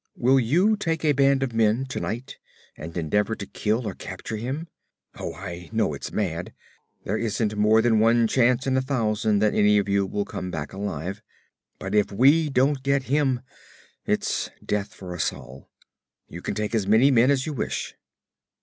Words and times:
Will 0.15 0.39
you 0.39 0.75
take 0.77 1.05
a 1.05 1.11
band 1.11 1.43
of 1.43 1.53
men 1.53 1.85
tonight 1.85 2.37
and 2.75 2.97
endeavour 2.97 3.35
to 3.35 3.45
kill 3.45 3.87
or 3.87 3.93
capture 3.93 4.35
him? 4.37 4.67
Oh, 5.19 5.35
I 5.35 5.69
know 5.71 5.93
it's 5.93 6.11
mad. 6.11 6.55
There 7.05 7.19
isn't 7.19 7.55
more 7.55 7.83
than 7.83 7.99
one 7.99 8.25
chance 8.25 8.65
in 8.65 8.75
a 8.75 8.81
thousand 8.81 9.37
that 9.43 9.53
any 9.53 9.77
of 9.77 9.87
you 9.87 10.07
will 10.07 10.25
come 10.25 10.49
back 10.49 10.73
alive. 10.73 11.21
But 11.77 11.93
if 11.93 12.11
we 12.11 12.49
don't 12.49 12.81
get 12.81 13.03
him, 13.13 13.41
it's 14.07 14.49
death 14.65 14.91
for 14.91 15.13
us 15.13 15.31
all. 15.31 15.69
You 16.27 16.41
can 16.41 16.55
take 16.55 16.73
as 16.73 16.87
many 16.87 17.11
men 17.11 17.29
as 17.29 17.45
you 17.45 17.53
wish.' 17.53 17.93